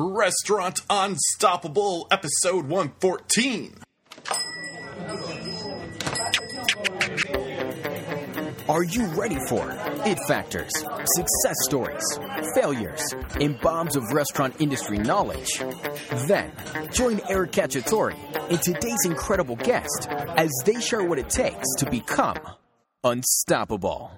[0.00, 3.74] Restaurant Unstoppable, episode 114.
[8.68, 9.68] Are you ready for
[10.06, 10.70] it factors,
[11.16, 12.04] success stories,
[12.54, 13.02] failures,
[13.40, 15.58] and bombs of restaurant industry knowledge?
[16.28, 16.52] Then
[16.92, 18.14] join Eric Cacciatore
[18.50, 20.06] and today's incredible guest
[20.36, 22.38] as they share what it takes to become
[23.02, 24.16] unstoppable.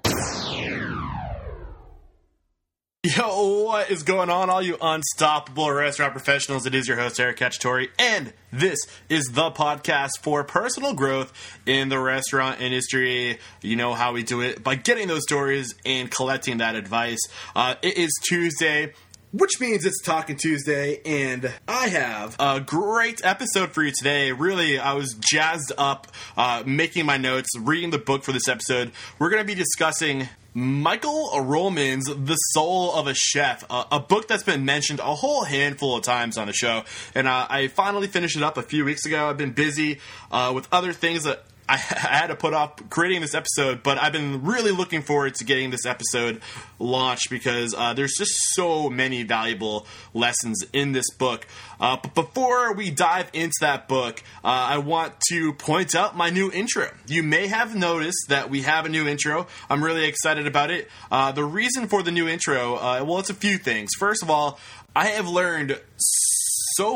[3.03, 6.67] Yo, what is going on, all you unstoppable restaurant professionals?
[6.67, 8.77] It is your host, Eric Cacciatore, and this
[9.09, 11.33] is the podcast for personal growth
[11.65, 13.39] in the restaurant industry.
[13.63, 17.17] You know how we do it by getting those stories and collecting that advice.
[17.55, 18.93] Uh, it is Tuesday.
[19.33, 24.33] Which means it's Talking Tuesday, and I have a great episode for you today.
[24.33, 28.91] Really, I was jazzed up uh, making my notes, reading the book for this episode.
[29.19, 34.27] We're going to be discussing Michael Ruhlman's The Soul of a Chef, a, a, book
[34.27, 36.83] that's been mentioned a whole handful of times on the show.
[37.15, 39.29] And uh, I finally finished it up a few weeks ago.
[39.29, 39.99] I've been busy
[40.29, 44.11] uh, with other things that I, had to put off creating this episode, but I've
[44.11, 46.41] been really looking forward to getting this episode
[46.79, 51.47] launched because uh, there's just so many valuable lessons in this book.
[51.79, 56.29] Uh, but before we dive into that book, uh, I want to point out my
[56.29, 56.89] new intro.
[57.07, 59.47] You may have noticed that we have a new intro.
[59.69, 60.89] I'm really excited about it.
[61.09, 63.91] Uh, the reason for the new intro, uh, well, it's a few things.
[63.97, 64.59] First of all,
[64.93, 66.40] I have learned so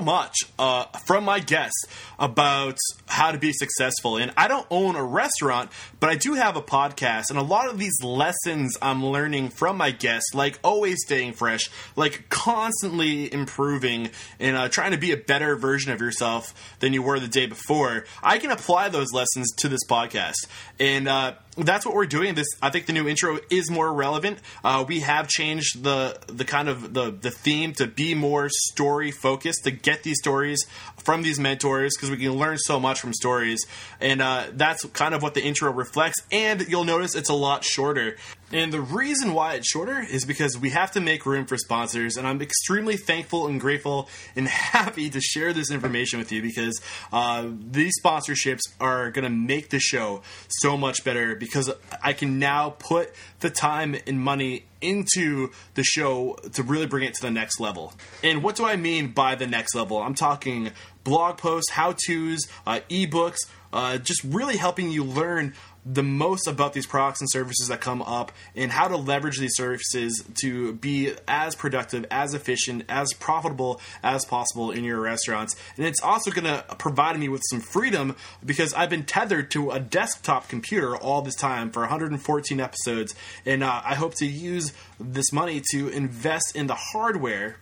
[0.01, 1.85] much uh, from my guests
[2.17, 4.17] about how to be successful.
[4.17, 7.25] And I don't own a restaurant, but I do have a podcast.
[7.29, 11.69] And a lot of these lessons I'm learning from my guests, like always staying fresh,
[11.95, 17.01] like constantly improving and uh, trying to be a better version of yourself than you
[17.01, 20.47] were the day before, I can apply those lessons to this podcast.
[20.79, 22.35] And uh, that's what we're doing.
[22.35, 24.39] This, I think, the new intro is more relevant.
[24.63, 29.11] Uh, we have changed the the kind of the the theme to be more story
[29.11, 30.65] focused to get these stories
[30.97, 33.65] from these mentors because we can learn so much from stories,
[34.01, 36.17] and uh, that's kind of what the intro reflects.
[36.31, 38.17] And you'll notice it's a lot shorter.
[38.51, 42.15] And the reason why it's shorter is because we have to make room for sponsors,
[42.15, 46.79] and I'm extremely thankful and grateful and happy to share this information with you because
[47.11, 51.71] uh, these sponsorships are going to make the show so much better because
[52.03, 57.15] I can now put the time and money into the show to really bring it
[57.15, 57.93] to the next level.
[58.23, 59.97] And what do I mean by the next level?
[59.97, 60.71] I'm talking
[61.03, 63.37] blog posts, how to's, uh, ebooks,
[63.73, 65.53] uh, just really helping you learn
[65.85, 69.55] the most about these products and services that come up and how to leverage these
[69.55, 75.55] services to be as productive, as efficient, as profitable as possible in your restaurants.
[75.77, 79.71] And it's also going to provide me with some freedom because I've been tethered to
[79.71, 83.13] a desktop computer all this time for 114 episodes.
[83.45, 87.57] And uh, I hope to use this money to invest in the hardware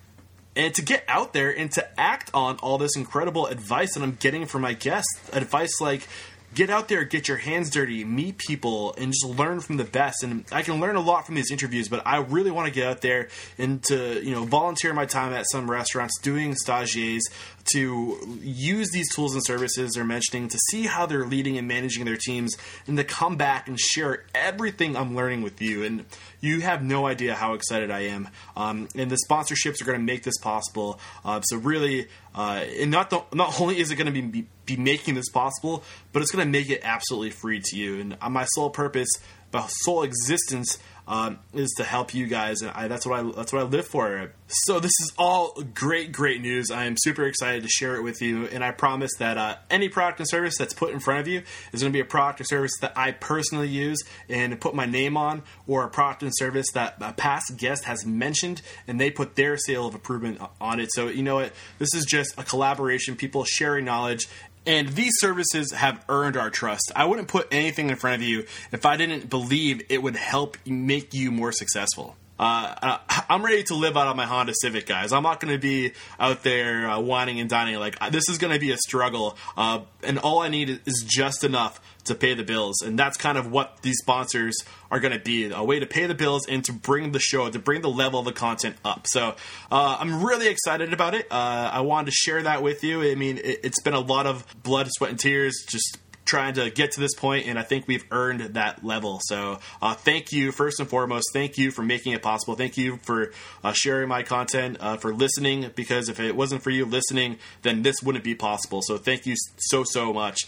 [0.55, 4.16] and to get out there and to act on all this incredible advice that I'm
[4.19, 5.09] getting from my guests.
[5.34, 6.07] Advice like
[6.53, 10.24] get out there, get your hands dirty, meet people, and just learn from the best.
[10.24, 12.88] And I can learn a lot from these interviews, but I really want to get
[12.88, 17.22] out there and to you know volunteer my time at some restaurants doing stagiaires
[17.66, 22.06] to use these tools and services they're mentioning to see how they're leading and managing
[22.06, 22.56] their teams,
[22.88, 25.84] and to come back and share everything I'm learning with you.
[25.84, 26.06] And
[26.41, 28.28] you have no idea how excited I am.
[28.58, 31.00] Um, and the sponsorships are going to make this possible.
[31.24, 34.77] Uh, so really, uh, and not the, not only is it going to be, be
[34.77, 37.99] making this possible, but it's going to make it absolutely free to you.
[37.99, 39.09] And uh, my sole purpose,
[39.51, 43.52] my sole existence um, is to help you guys, and I, that's what I that's
[43.52, 44.31] what I live for.
[44.47, 46.72] So this is all great, great news.
[46.72, 49.90] I am super excited to share it with you, and I promise that uh, any
[49.90, 52.41] product and service that's put in front of you is going to be a product
[52.41, 56.31] or service that I personally use and put my name on, or a product and
[56.36, 60.80] service that a past guest has mentioned and they put their seal of approval on
[60.80, 60.90] it.
[60.94, 64.28] So you know what, this is just a collaboration, people sharing knowledge
[64.66, 66.91] and these services have earned our trust.
[66.96, 70.57] I wouldn't put anything in front of you if I didn't believe it would help
[70.66, 72.16] make you more successful.
[72.40, 72.97] Uh, uh
[73.29, 75.13] I'm ready to live out of my Honda Civic, guys.
[75.13, 77.76] I'm not going to be out there uh, whining and dining.
[77.76, 81.43] Like this is going to be a struggle, uh, and all I need is just
[81.43, 82.82] enough to pay the bills.
[82.82, 84.55] And that's kind of what these sponsors
[84.91, 87.50] are going to be a way to pay the bills and to bring the show,
[87.50, 89.08] to bring the level of the content up.
[89.08, 89.35] So
[89.72, 91.28] uh, I'm really excited about it.
[91.32, 93.02] Uh, I wanted to share that with you.
[93.03, 96.70] I mean, it, it's been a lot of blood, sweat, and tears just trying to
[96.70, 99.20] get to this point, and I think we've earned that level.
[99.23, 101.26] So, uh, thank you first and foremost.
[101.34, 102.56] Thank you for making it possible.
[102.56, 103.32] Thank you for
[103.64, 105.72] uh, sharing my content, uh, for listening.
[105.76, 108.82] Because if it wasn't for you listening, then this wouldn't be possible.
[108.82, 110.47] So, thank you so so much.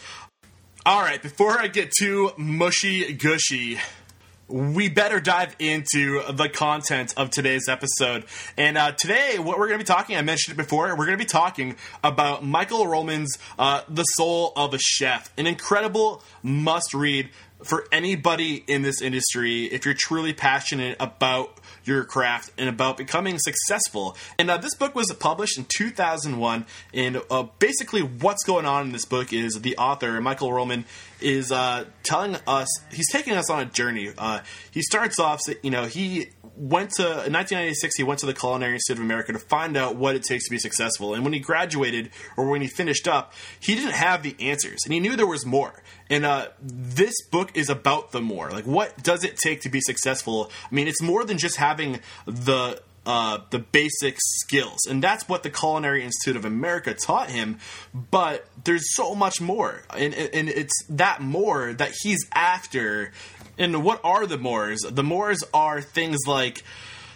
[0.87, 3.79] All right, before I get too mushy gushy,
[4.47, 8.25] we better dive into the content of today's episode.
[8.55, 11.17] And uh, today, what we're going to be talking, I mentioned it before, we're going
[11.17, 16.93] to be talking about Michael Ruhlman's uh, The Soul of a Chef, an incredible must
[16.93, 17.29] read
[17.63, 23.37] for anybody in this industry if you're truly passionate about your craft and about becoming
[23.39, 24.15] successful.
[24.37, 26.65] And uh, this book was published in 2001.
[26.93, 30.85] And uh, basically, what's going on in this book is the author, Michael Ruhlman,
[31.21, 34.11] is uh, telling us, he's taking us on a journey.
[34.17, 34.41] Uh,
[34.71, 36.27] he starts off, you know, he
[36.57, 39.95] went to, in 1996, he went to the Culinary Institute of America to find out
[39.95, 41.13] what it takes to be successful.
[41.13, 44.79] And when he graduated, or when he finished up, he didn't have the answers.
[44.85, 45.81] And he knew there was more.
[46.09, 48.51] And uh, this book is about the more.
[48.51, 50.51] Like, what does it take to be successful?
[50.71, 55.43] I mean, it's more than just having the uh, the basic skills, and that's what
[55.43, 57.59] the Culinary Institute of America taught him.
[57.93, 63.11] But there's so much more, and, and it's that more that he's after.
[63.57, 64.81] And what are the mores?
[64.81, 66.63] The mores are things like.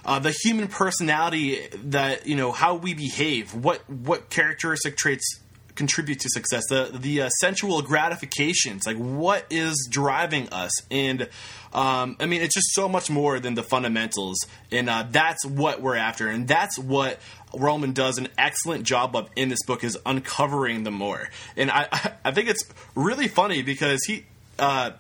[0.06, 5.42] Uh, the human personality that you know how we behave what what characteristic traits
[5.80, 6.64] contribute to success.
[6.70, 10.72] The the uh, sensual gratifications like what is driving us?
[10.92, 11.30] And
[11.72, 14.38] um, i mean it's just so much more than the fundamentals.
[14.72, 16.28] And uh, that's what we're after.
[16.28, 17.20] And that's what
[17.54, 21.30] Ruhlman does an excellent job of in this book is uncovering the more.
[21.56, 21.88] And i
[22.26, 24.26] i think it's really funny because he
[24.60, 24.92] uh,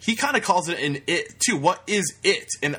[0.00, 1.56] he kind of calls it an it too.
[1.56, 2.48] What is it?
[2.62, 2.76] And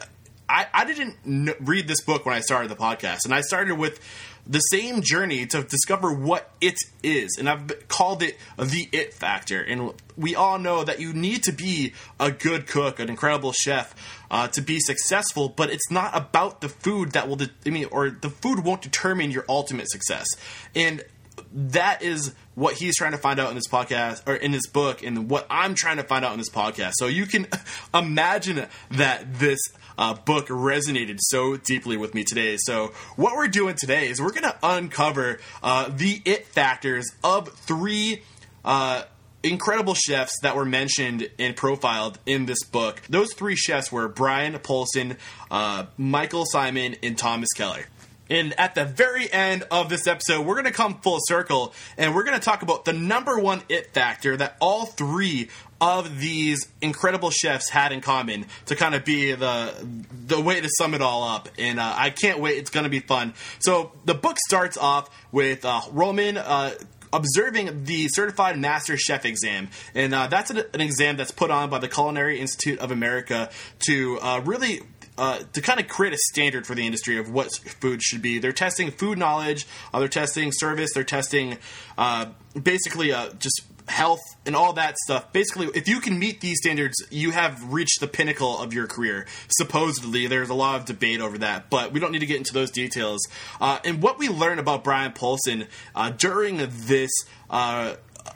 [0.48, 4.00] I, I didn't read this book when I started the podcast, and I started with
[4.48, 7.38] the same journey to discover what it is.
[7.40, 9.62] And I've called it the it factor.
[9.62, 13.96] And we all know that you need to be a good cook, an incredible chef,
[14.30, 17.86] uh, to be successful, but it's not about the food that will, de- I mean,
[17.92, 20.28] or the food won't determine your ultimate success.
[20.76, 21.04] And
[21.54, 25.04] that is what he's trying to find out in this podcast or in this book
[25.04, 26.94] and what I'm trying to find out in this podcast.
[26.96, 27.48] So you can
[27.94, 29.60] imagine that this
[29.98, 32.58] uh, book resonated so deeply with me today.
[32.58, 37.50] So, what we're doing today is we're going to uncover uh, the it factors of
[37.50, 38.22] three.
[38.64, 39.04] Uh,
[39.44, 43.02] incredible chefs that were mentioned and profiled in this book.
[43.10, 45.18] Those three chefs were Brian Polcyn,
[45.52, 47.86] uh, Michael Symon, and Thomas Keller.
[48.30, 52.16] And at the very end of this episode, we're going to come full circle and
[52.16, 55.50] we're going to talk about the number one it factor that all three
[55.82, 59.74] of these incredible chefs had in common to kind of be the
[60.28, 61.50] the way to sum it all up.
[61.58, 63.34] And uh, I can't wait; it's going to be fun.
[63.60, 66.42] So the book starts off with uh, Ruhlman.
[66.44, 66.72] Uh,
[67.14, 71.70] observing the certified master chef exam and uh, that's an, an, exam that's put on
[71.70, 73.50] by the culinary institute of america
[73.80, 74.82] to uh, really
[75.18, 78.40] uh, to kind of create a standard for the industry of what food should be.
[78.40, 81.58] They're testing food knowledge, uh, they're testing service, they're testing
[81.98, 82.28] uh,
[82.62, 85.32] basically uh, just health and all that stuff.
[85.32, 89.28] Basically, if you can meet these standards, you have reached the pinnacle of your career.
[89.48, 92.54] Supposedly, there's a lot of debate over that, but we don't need to get into
[92.54, 93.22] those details.
[93.62, 97.12] Uh, and what we learn about Brian Polcyn uh, during this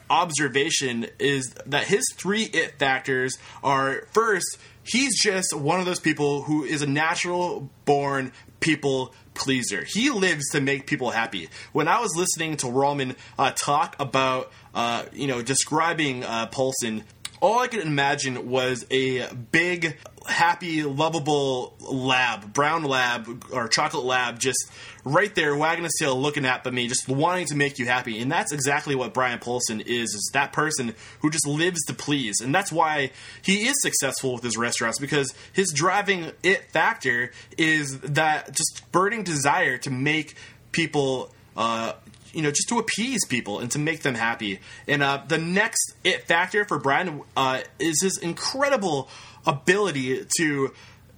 [0.08, 4.58] observation is that his three it factors are first,
[4.90, 9.84] he's just one of those people who is a natural born people pleaser.
[9.86, 11.48] He lives to make people happy.
[11.72, 17.04] When I was listening to Ruhlman uh, talk about, uh, you know, describing uh, Polcyn,
[17.40, 19.96] all I could imagine was a big,
[20.26, 24.58] happy, lovable lab, brown lab or chocolate lab, just
[25.04, 28.20] right there, wagging his tail, looking at me, just wanting to make you happy.
[28.20, 32.40] And that's exactly what Brian Polcyn is: is that person who just lives to please,
[32.40, 33.10] and that's why
[33.42, 39.22] he is successful with his restaurants because his driving it factor is that just burning
[39.22, 40.34] desire to make
[40.72, 41.32] people.
[41.56, 41.94] Uh,
[42.32, 44.60] you know, just to appease people and to make them happy.
[44.86, 49.08] And uh, the next it factor for Brian uh, is his incredible
[49.46, 50.72] ability to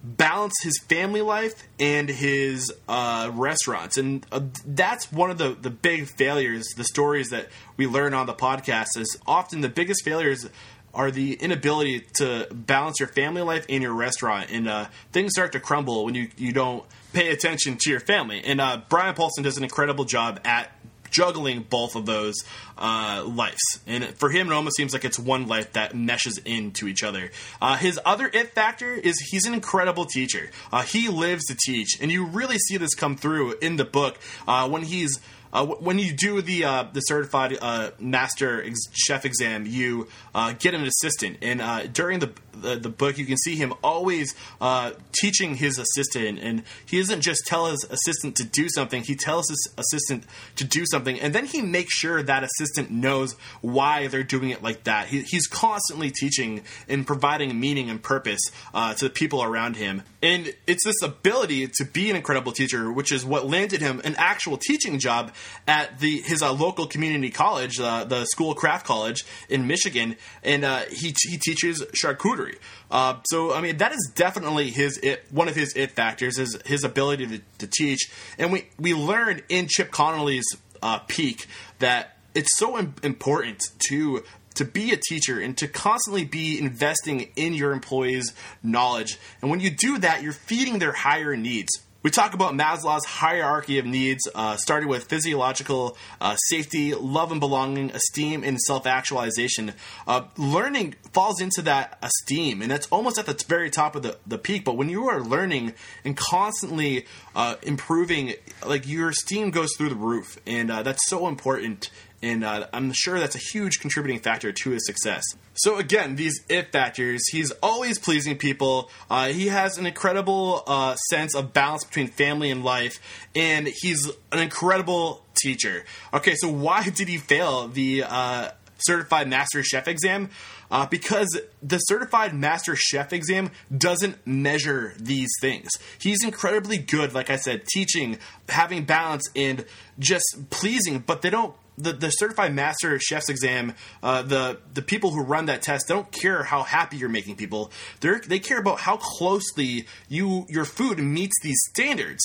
[0.05, 3.97] balance his family life and his uh, restaurants.
[3.97, 8.27] And uh, that's one of the, the big failures, the stories that we learn on
[8.27, 10.49] the podcast is often the biggest failures
[10.95, 14.51] are the inability to balance your family life and your restaurant.
[14.51, 18.43] And uh, things start to crumble when you, you don't pay attention to your family.
[18.45, 20.71] And uh, Brian Polcyn does an incredible job at
[21.13, 22.35] juggling both of those
[22.77, 23.81] uh, lives.
[23.87, 27.31] And for him, it almost seems like it's one life that meshes into each other.
[27.61, 30.51] Uh, his other it factor is he's an incredible teacher.
[30.73, 34.19] Uh, he lives to teach, and you really see this come through in the book
[34.49, 35.21] uh, when he's
[35.53, 40.55] uh, when you do the uh, the certified uh, master ex- chef exam, you uh,
[40.59, 44.35] get an assistant, and uh, during the, the, the book, you can see him always
[44.61, 49.15] uh, teaching his assistant, and he doesn't just tell his assistant to do something; he
[49.15, 50.25] tells his assistant
[50.57, 54.63] to do something, and then he makes sure that assistant knows why they're doing it
[54.63, 55.09] like that.
[55.09, 58.41] He, he's constantly teaching and providing meaning and purpose
[58.73, 63.13] to the people around him, and it's this ability to be an incredible teacher, which
[63.13, 65.33] is what landed him an actual teaching job
[65.67, 70.81] at the his uh, local community college, uh, the Schoolcraft College in Michigan, and uh,
[70.91, 72.59] he he teaches charcuterie.
[72.91, 76.59] Uh, so I mean that is definitely his it, one of his it factors is
[76.67, 80.47] his ability to, to teach, and we we learned in Chip Conley's
[80.83, 81.47] uh, peak
[81.79, 84.23] that it's so Im- important to
[84.55, 88.33] to be a teacher and to constantly be investing in your employees'
[88.63, 89.19] knowledge.
[89.41, 91.71] And when you do that, you're feeding their higher needs.
[92.03, 97.39] We talk about Maslow's hierarchy of needs, uh, starting with physiological uh, safety, love and
[97.39, 99.75] belonging, esteem, and self actualization.
[100.05, 104.19] Uh, learning falls into that esteem, and that's almost at the very top of the,
[104.27, 104.65] the peak.
[104.65, 107.07] But when you are learning and constantly
[107.37, 108.35] uh, improving,
[108.67, 111.89] like your esteem goes through the roof, and uh, that's so important
[112.23, 115.25] and uh, I'm sure that's a huge contributing factor to his success.
[115.55, 118.91] So again, these if factors, he's always pleasing people.
[119.11, 123.01] Uh, he has an incredible uh, sense of balance between family and life,
[123.35, 125.85] and he's an incredible teacher.
[126.15, 130.31] Okay, so why did he fail the uh, certified master chef exam?
[130.71, 135.69] Uh, because the certified master chef exam doesn't measure these things.
[135.99, 139.67] He's incredibly good, like I said, teaching, having balance, and
[139.99, 145.11] just pleasing, but they don't the, the certified master chef's exam, uh, the the people
[145.11, 147.71] who run that test don't care how happy you're making people.
[148.01, 152.21] They they care about how closely you your food meets these standards.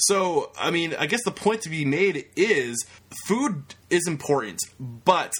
[0.00, 2.86] So, I mean, I guess the point to be made is
[3.26, 5.32] food is important, but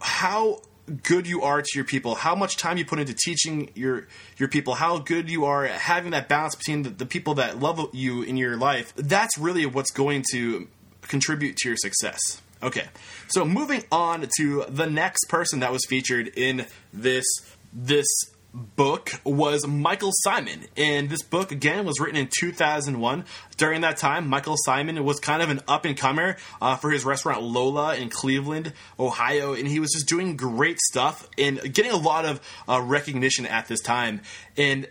[0.00, 0.60] how
[1.02, 4.48] good you are to your people, how much time you put into teaching your your
[4.48, 7.88] people, how good you are at having that balance between the, the people that love
[7.92, 8.92] you in your life.
[8.96, 10.68] That's really what's going to
[11.08, 12.18] contribute to your success.
[12.62, 12.86] Okay,
[13.28, 17.24] so moving on to the next person that was featured in this
[17.72, 18.06] this
[18.54, 20.68] book was Michael Symon.
[20.76, 23.24] And this book, again, was written in 2001.
[23.56, 27.04] During that time, Michael Symon was kind of an up and comer uh, for his
[27.04, 29.54] restaurant Lola in Cleveland, Ohio.
[29.54, 33.66] And he was just doing great stuff and getting a lot of uh, recognition at
[33.66, 34.20] this time.
[34.56, 34.86] And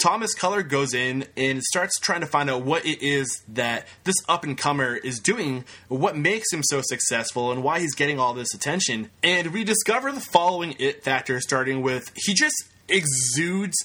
[0.00, 4.16] Thomas Keller goes in and starts trying to find out what it is that this
[4.28, 8.32] up and comer is doing, what makes him so successful, and why he's getting all
[8.32, 9.10] this attention.
[9.22, 12.56] And we discover the following it factor, starting with he just
[12.88, 13.76] exudes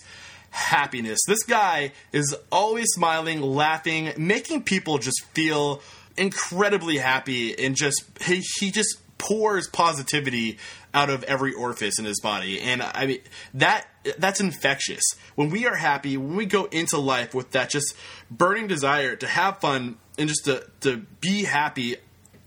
[0.52, 1.20] happiness.
[1.28, 5.82] This guy is always smiling, laughing, making people just feel
[6.16, 10.58] incredibly happy and just he, he just pours positivity
[10.96, 12.60] out of every orifice in his body.
[12.60, 13.20] And i mean
[13.54, 13.86] that
[14.18, 15.04] that's infectious.
[15.36, 17.96] When we are happy when we go into life with that just
[18.32, 21.98] burning desire to have fun and just to, to be happy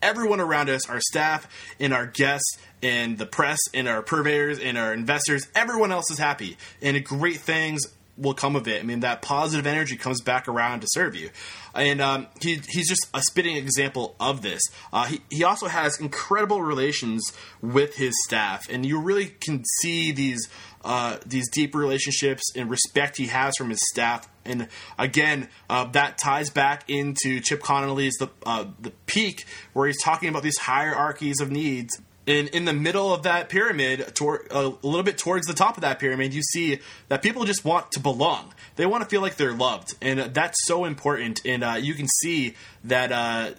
[0.00, 4.78] everyone around us our staff and our guests and the press and our purveyors and
[4.78, 6.56] our investors everyone else is happy.
[6.80, 7.82] And great things
[8.18, 8.80] will come of it.
[8.80, 11.30] I mean, that positive energy comes back around to serve you.
[11.74, 14.60] And um, he, he's just a spitting example of this.
[14.92, 17.32] Uh, he, he also has incredible relations
[17.62, 20.48] with his staff, and you really can see these
[20.84, 24.28] uh, these deep relationships and respect he has from his staff.
[24.44, 30.00] And again, uh, that ties back into Chip Conley's the uh, the peak, where he's
[30.02, 34.68] talking about these hierarchies of needs in in the middle of that pyramid, toward, a
[34.82, 38.00] little bit towards the top of that pyramid, you see that people just want to
[38.00, 38.52] belong.
[38.76, 41.40] They want to feel like they're loved, and that's so important.
[41.46, 42.54] And uh, you can see
[42.84, 43.50] that uh,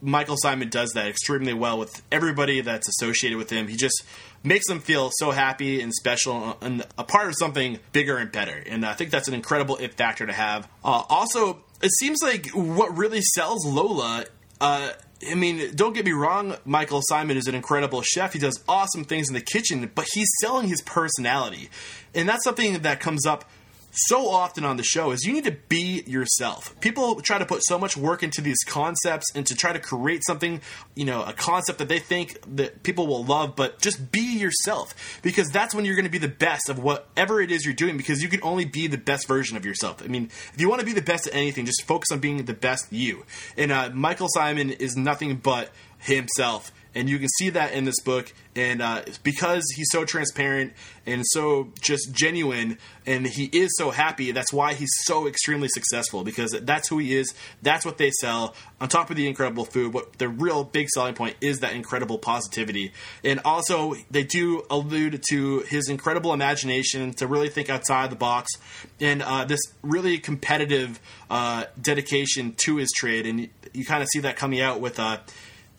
[0.00, 3.68] Michael Symon does that extremely well with everybody that's associated with him.
[3.68, 4.02] He just
[4.42, 8.64] makes them feel so happy and special and a part of something bigger and better.
[8.66, 10.66] And I think that's an incredible it factor to have.
[10.84, 14.24] Uh, also, it seems like what really sells Lola.
[14.60, 14.90] Uh,
[15.30, 18.32] I mean, don't get me wrong, Michael Symon is an incredible chef.
[18.32, 21.70] He does awesome things in the kitchen, but he's selling his personality.
[22.14, 23.44] And that's something that comes up
[23.92, 26.78] so often on the show is you need to be yourself.
[26.80, 30.22] People try to put so much work into these concepts and to try to create
[30.26, 30.60] something,
[30.94, 35.20] you know, a concept that they think that people will love, but just be yourself
[35.22, 37.96] because that's when you're going to be the best of whatever it is you're doing
[37.96, 40.02] because you can only be the best version of yourself.
[40.02, 42.42] I mean, if you want to be the best at anything, just focus on being
[42.44, 43.24] the best you.
[43.56, 48.00] And uh, Michael Symon is nothing but himself and you can see that in this
[48.00, 48.32] book.
[48.54, 50.74] And uh, because he's so transparent
[51.06, 56.22] and so just genuine, and he is so happy, that's why he's so extremely successful
[56.22, 57.32] because that's who he is.
[57.62, 58.54] That's what they sell.
[58.80, 62.18] On top of the incredible food, what the real big selling point is that incredible
[62.18, 62.92] positivity.
[63.24, 68.52] And also, they do allude to his incredible imagination to really think outside the box
[69.00, 73.26] and uh, this really competitive uh, dedication to his trade.
[73.26, 74.98] And you, you kind of see that coming out with.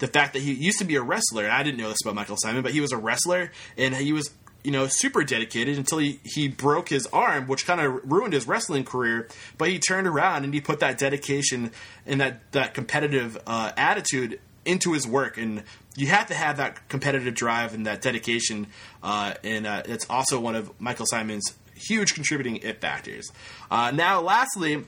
[0.04, 1.46] The fact that he used to be a wrestler.
[1.46, 4.12] and I didn't know this about Michael Symon, but he was a wrestler and he
[4.12, 4.32] was
[4.62, 8.46] you know super dedicated until he, he broke his arm, which kind of ruined his
[8.46, 9.30] wrestling career.
[9.58, 11.72] But he turned around and he put that dedication
[12.06, 15.64] and that that competitive uh, attitude into his work and
[15.96, 18.68] you have to have that competitive drive and that dedication
[19.02, 23.32] uh, and uh, it's also one of michael Symon's huge contributing it factors
[23.70, 24.86] uh, now lastly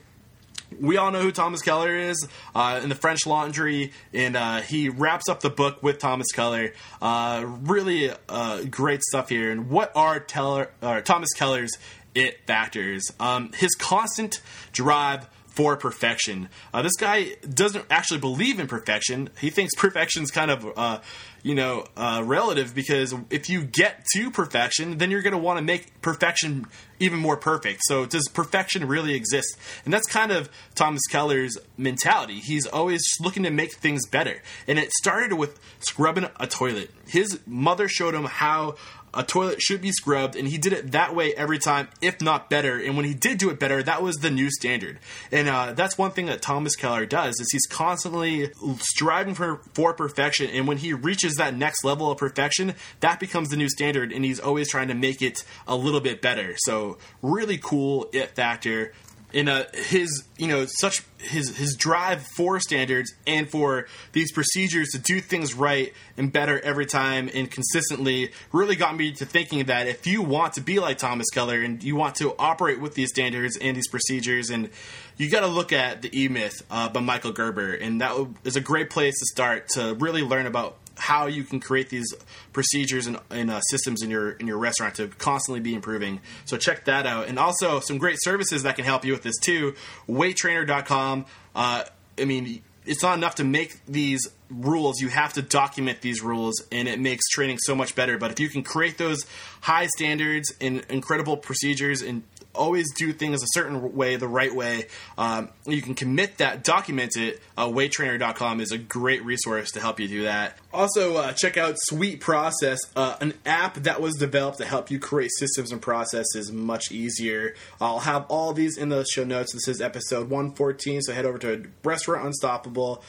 [0.80, 4.88] we all know who Thomas Keller is uh, in the French Laundry, and uh, he
[4.88, 6.72] wraps up the book with Thomas Keller.
[7.00, 9.50] Uh, really uh, great stuff here.
[9.50, 10.70] And what are Teller,
[11.04, 11.72] Thomas Keller's
[12.14, 13.10] it factors?
[13.20, 14.40] Um, his constant
[14.72, 16.50] drive for perfection.
[16.72, 19.30] Uh, this guy doesn't actually believe in perfection.
[19.40, 21.00] He thinks perfection's kind of, uh,
[21.46, 25.58] you know, uh, relative because if you get to perfection, then you're going to want
[25.58, 26.66] to make perfection
[26.98, 27.82] even more perfect.
[27.84, 29.56] So does perfection really exist?
[29.84, 32.40] And that's kind of Thomas Keller's mentality.
[32.40, 34.42] He's always looking to make things better.
[34.66, 36.90] And it started with scrubbing a toilet.
[37.06, 38.74] His mother showed him how
[39.16, 42.50] a toilet should be scrubbed, and he did it that way every time, if not
[42.50, 42.78] better.
[42.78, 44.98] And when he did do it better, that was the new standard.
[45.32, 49.94] And uh, that's one thing that Thomas Keller does is he's constantly striving for for
[49.94, 50.50] perfection.
[50.50, 54.24] And when he reaches that next level of perfection, that becomes the new standard, and
[54.24, 56.54] he's always trying to make it a little bit better.
[56.58, 58.92] So really cool it factor
[59.32, 64.88] in uh, his you know such his his drive for standards and for these procedures
[64.90, 69.64] to do things right and better every time and consistently really got me to thinking
[69.66, 72.94] that if you want to be like Thomas Keller and you want to operate with
[72.94, 74.70] these standards and these procedures and
[75.16, 77.74] you got to look at the E Myth uh, by Michael Gerber.
[77.74, 81.60] And that is a great place to start to really learn about how you can
[81.60, 82.12] create these
[82.52, 86.20] procedures and, and uh, systems in your in your restaurant to constantly be improving.
[86.44, 89.38] So check that out, and also some great services that can help you with this
[89.38, 89.74] too.
[90.08, 91.26] Weighttrainer.com.
[91.54, 91.84] Uh,
[92.18, 95.00] I mean, it's not enough to make these rules.
[95.00, 98.16] You have to document these rules, and it makes training so much better.
[98.18, 99.24] But if you can create those
[99.60, 102.22] high standards and incredible procedures and
[102.56, 104.86] always do things a certain way, the right way.
[105.16, 107.40] Um, you can commit that, document it.
[107.56, 110.58] Uh, weighttrainer.com is a great resource to help you do that.
[110.72, 114.98] Also, uh, check out Sweet Process, uh, an app that was developed to help you
[114.98, 117.54] create systems and processes much easier.
[117.80, 119.52] I'll have all these in the show notes.
[119.52, 123.02] This is episode 114, so head over to Restaurant Unstoppable.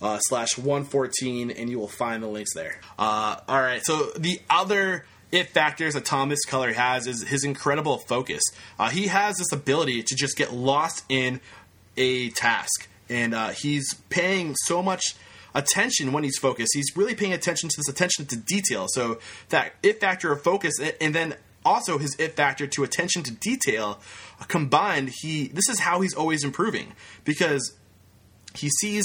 [0.00, 2.78] Uh, slash 114 and you will find the links there.
[3.00, 7.98] Uh, all right, so the other it factors that Thomas Keller has is his incredible
[7.98, 8.42] focus.
[8.78, 11.40] Uh, he has this ability to just get lost in
[11.96, 15.14] a task, and uh, he's paying so much
[15.54, 16.70] attention when he's focused.
[16.74, 18.86] He's really paying attention to this attention to detail.
[18.88, 23.32] So that it factor of focus, and then also his it factor to attention to
[23.32, 24.00] detail
[24.40, 25.12] uh, combined.
[25.20, 27.74] He this is how he's always improving because
[28.54, 29.04] he sees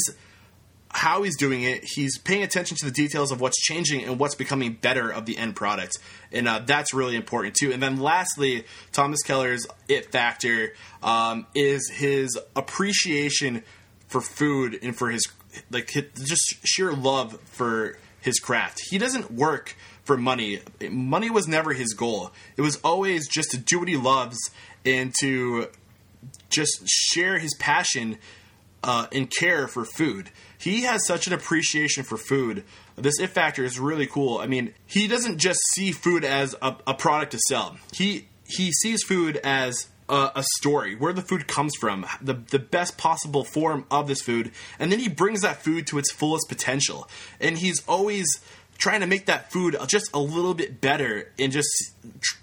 [0.94, 1.84] how he's doing it.
[1.84, 5.36] He's paying attention to the details of what's changing and what's becoming better of the
[5.36, 5.98] end product,
[6.32, 7.72] and uh, that's really important too.
[7.72, 13.64] And then lastly, Thomas Keller's it factor um, is his appreciation
[14.06, 15.26] for food and for his
[15.70, 18.80] like his, just sheer love for his craft.
[18.88, 20.60] He doesn't work for money.
[20.90, 22.32] Money was never his goal.
[22.56, 24.38] It was always just to do what he loves
[24.84, 25.68] and to
[26.50, 28.18] just share his passion
[28.84, 32.64] uh, and care for food he has such an appreciation for food.
[32.96, 34.38] This if factor is really cool.
[34.38, 37.76] I mean, he doesn't just see food as a, a product to sell.
[37.92, 42.58] He he sees food as a, a, story, where the food comes from, the the
[42.58, 46.48] best possible form of this food, and then he brings that food to its fullest
[46.48, 47.08] potential.
[47.40, 48.26] And he's always
[48.78, 51.68] trying to make that food just a little bit better and just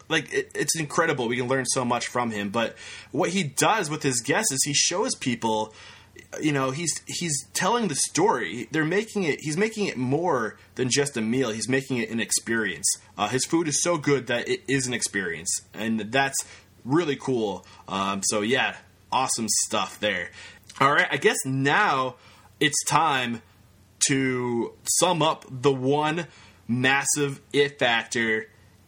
[0.09, 2.75] like it, it's incredible we can learn so much from him but
[3.11, 5.73] what he does with his guests is he shows people
[6.41, 8.67] you know he's he's telling the story.
[8.71, 11.51] They're making it he's making it more than just a meal.
[11.51, 12.89] He's making it an experience.
[13.17, 16.37] Uh, his food is so good that it is an experience and that's
[16.85, 17.65] really cool.
[17.87, 18.77] Um, so yeah
[19.11, 20.31] awesome stuff there.
[20.79, 22.15] All right i guess now
[22.59, 23.41] it's time
[24.07, 26.27] to sum up the one
[26.67, 28.47] massive it factor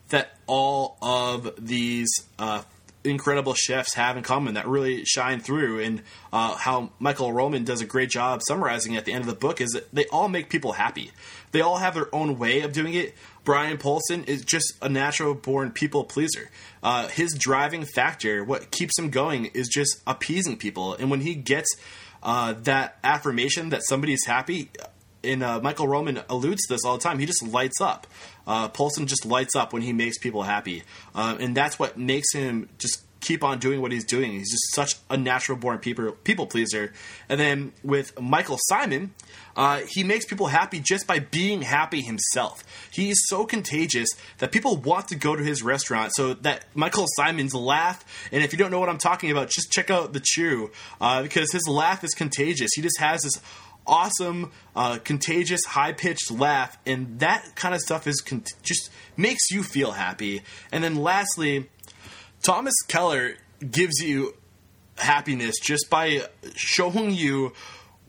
[0.09, 2.09] that all of these
[2.39, 2.62] uh,
[3.03, 7.81] incredible chefs have in common that really shine through, and uh, how Michael Ruhlman does
[7.81, 10.49] a great job summarizing at the end of the book is that they all make
[10.49, 11.11] people happy.
[11.51, 13.13] They all have their own way of doing it.
[13.43, 16.49] Brian Polcyn is just a natural born people pleaser.
[16.81, 20.93] Uh, his driving factor, what keeps him going, is just appeasing people.
[20.93, 21.75] And when he gets
[22.23, 24.69] uh, that affirmation that somebody's happy,
[25.23, 27.19] and uh, Michael Ruhlman alludes to this all the time.
[27.19, 28.07] He just lights up.
[28.45, 30.83] Uh, Polcyn just lights up when he makes people happy,
[31.15, 34.33] uh, and that's what makes him just keep on doing what he's doing.
[34.33, 36.93] He's just such a natural born people people pleaser.
[37.29, 39.09] And then with Michael Symon,
[39.55, 42.63] uh, he makes people happy just by being happy himself.
[42.91, 44.09] He is so contagious
[44.39, 46.13] that people want to go to his restaurant.
[46.15, 49.71] So that Michael Symon's laugh, and if you don't know what I'm talking about, just
[49.71, 52.71] check out the Chew uh, because his laugh is contagious.
[52.75, 53.41] He just has this
[53.85, 58.21] awesome, uh, contagious, high pitched laugh, and that kind of stuff is
[58.61, 60.41] just makes you feel happy.
[60.71, 61.69] And then lastly,
[62.41, 63.35] Thomas Keller
[63.69, 64.35] gives you
[64.97, 67.53] happiness just by showing you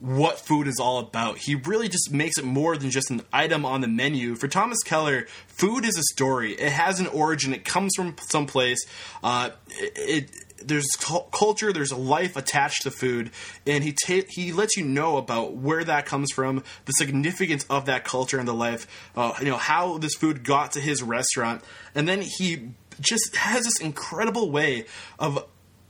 [0.00, 1.38] what food is all about.
[1.38, 4.34] He really just makes it more than just an item on the menu.
[4.34, 6.52] For Thomas Keller, food is a story.
[6.52, 7.54] It has an origin.
[7.54, 8.84] It comes from someplace.
[9.22, 10.30] Uh, it,
[10.66, 10.86] there's
[11.32, 13.30] culture, there's a life attached to food,
[13.66, 17.86] and he ta- he lets you know about where that comes from, the significance of
[17.86, 21.62] that culture and the life, uh, you know how this food got to his restaurant,
[21.94, 24.86] and then he just has this incredible way
[25.18, 25.44] of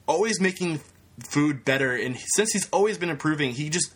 [0.07, 0.81] always making
[1.23, 1.95] food better.
[1.95, 3.95] And since he's always been improving, he just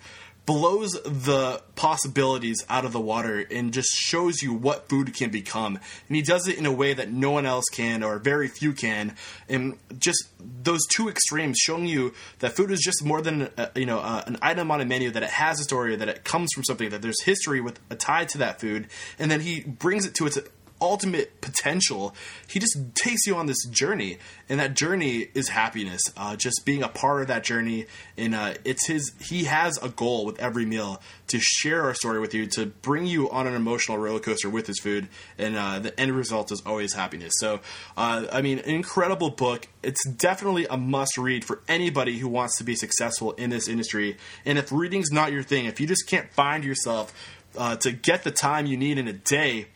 [0.49, 5.77] blows the possibilities out of the water and just shows you what food can become.
[5.77, 8.73] And he does it in a way that no one else can or very few
[8.73, 9.15] can.
[9.47, 13.85] And just those two extremes showing you that food is just more than a, you
[13.85, 16.51] know uh, an item on a menu that it has a story that it comes
[16.55, 18.87] from something that there's history with a tie to that food
[19.19, 20.39] and then he brings it to its
[20.81, 22.15] ultimate potential.
[22.49, 26.01] He just takes you on this journey, and that journey is happiness.
[26.17, 27.87] Uh, just being a part of that journey,
[28.17, 29.13] and uh, it's his.
[29.21, 33.07] He has a goal with every meal to share our story with you, to bring
[33.07, 36.63] you on an emotional roller coaster with his food, and uh, the end result is
[36.65, 37.33] always happiness.
[37.39, 37.61] So,
[37.97, 39.69] uh, I mean, an incredible book.
[39.83, 44.17] It's definitely a must read for anybody who wants to be successful in this industry.
[44.45, 47.13] And if reading's not your thing, if you just can't find yourself
[47.57, 49.67] uh, to get the time you need in a day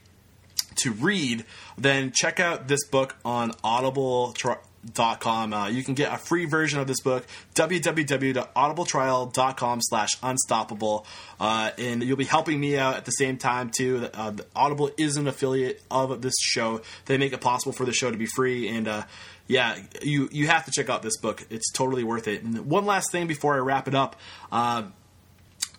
[0.77, 1.45] to read,
[1.77, 5.53] then check out this book on audible.com.
[5.53, 11.07] Uh, you can get a free version of this book, www.audibletrial.com slash unstoppable.
[11.39, 14.09] Uh, and you'll be helping me out at the same time, too.
[14.13, 16.81] Uh, Audible is an affiliate of this show.
[17.07, 18.69] They make it possible for the show to be free.
[18.69, 19.03] And, uh,
[19.49, 21.45] yeah, you, you have to check out this book.
[21.51, 22.43] It's totally worth it.
[22.43, 24.17] And one last thing before I wrap it up.
[24.51, 24.85] Uh,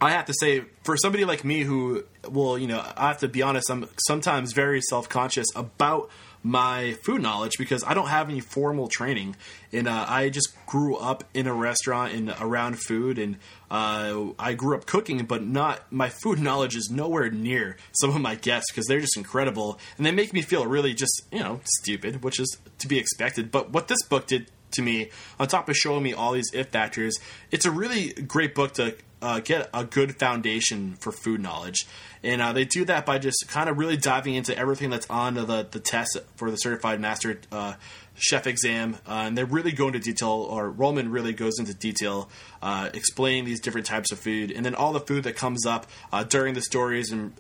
[0.02, 3.28] I have to say, for somebody like me who, well, you know, I have to
[3.28, 6.10] be honest, I'm sometimes very self conscious about
[6.44, 9.38] my food knowledge because I don't have any formal training,
[9.72, 13.38] and uh, I just grew up in a restaurant and around food, and
[13.72, 18.22] uh, I grew up cooking, but not my food knowledge is nowhere near some of
[18.22, 21.62] my guests because they're just incredible, and they make me feel really just you know
[21.64, 23.50] stupid, which is to be expected.
[23.50, 25.10] But what this book did to me,
[25.40, 27.18] on top of showing me all these if factors,
[27.52, 31.88] it's a really great book to uh, get a good foundation for food knowledge.
[32.24, 35.36] And uh, they do that by just kind of really diving into everything that's on
[35.36, 37.74] the, the test for the certified master uh,
[38.16, 38.98] chef exam.
[39.08, 42.30] Uh, and they really go into detail, or Ruhlman really goes into detail,
[42.62, 44.52] uh, explaining these different types of food.
[44.52, 47.34] And then all the food that comes up uh, during the stories and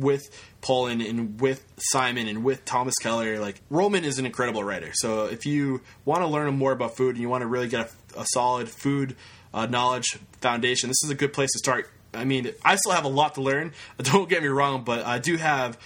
[0.00, 1.64] with Polcyn and with
[1.94, 3.38] Symon and with Thomas Keller.
[3.38, 4.90] Like, Ruhlman is an incredible writer.
[4.94, 7.92] So if you want to learn more about food and you want to really get
[8.16, 9.16] a, a solid food
[9.54, 11.90] uh, knowledge foundation, this is a good place to start.
[12.14, 13.72] I mean, I still have a lot to learn.
[13.98, 15.78] Don't get me wrong, but I do have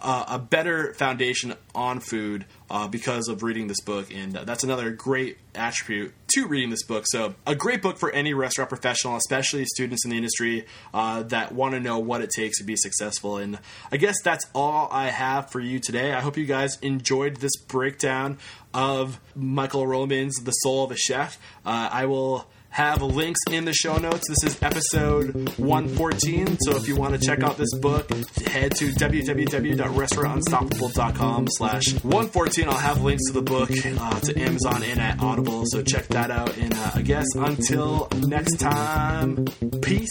[0.00, 4.90] uh, a better foundation on food uh, because of reading this book, and that's another
[4.90, 7.04] great attribute to reading this book.
[7.08, 11.52] So, a great book for any restaurant professional, especially students in the industry uh, that
[11.52, 13.36] want to know what it takes to be successful.
[13.36, 13.58] And
[13.90, 16.12] I guess that's all I have for you today.
[16.12, 18.38] I hope you guys enjoyed this breakdown
[18.72, 21.38] of Michael Ruhlman's The Soul of a Chef.
[21.66, 24.28] Uh, I will have links in the show notes.
[24.28, 26.58] This is episode 114.
[26.60, 28.08] So if you want to check out this book,
[28.46, 32.68] head to www.restaurantunstoppable.com slash 114.
[32.68, 35.64] I'll have links to the book uh, to Amazon and at Audible.
[35.66, 36.56] So check that out.
[36.56, 39.44] And uh, I guess until next time,
[39.82, 40.08] peace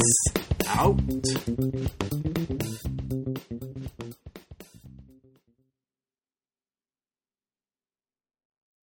[0.68, 1.00] out.